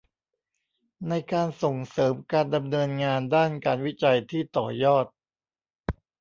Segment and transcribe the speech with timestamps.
[1.09, 5.05] ในการส่งเสริมการดำเนินงานด้านการวิจัยที่ต่อยอด